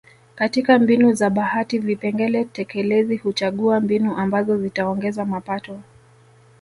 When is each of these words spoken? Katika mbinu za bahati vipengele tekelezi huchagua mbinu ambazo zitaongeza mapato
Katika 0.35 0.79
mbinu 0.79 1.13
za 1.13 1.29
bahati 1.29 1.79
vipengele 1.79 2.45
tekelezi 2.45 3.17
huchagua 3.17 3.79
mbinu 3.79 4.17
ambazo 4.17 4.57
zitaongeza 4.57 5.25
mapato 5.25 5.79